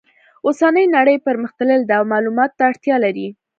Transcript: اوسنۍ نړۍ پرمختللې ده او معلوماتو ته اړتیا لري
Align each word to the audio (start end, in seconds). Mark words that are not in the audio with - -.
اوسنۍ 0.45 0.85
نړۍ 0.97 1.17
پرمختللې 1.27 1.77
ده 1.89 1.95
او 1.99 2.03
معلوماتو 2.11 2.53
ته 2.57 2.63
اړتیا 2.69 2.95
لري 3.05 3.27